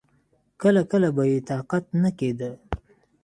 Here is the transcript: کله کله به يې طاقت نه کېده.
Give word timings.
کله 0.61 0.81
کله 0.91 1.09
به 1.15 1.23
يې 1.31 1.39
طاقت 1.49 1.83
نه 2.01 2.09
کېده. 2.19 2.51